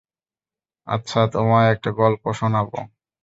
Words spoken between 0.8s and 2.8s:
আচ্ছা, তোমায় একটা গল্প শোনাব।